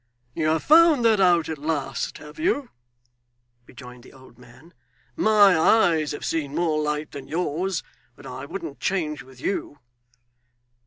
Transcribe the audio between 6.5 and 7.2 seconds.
more light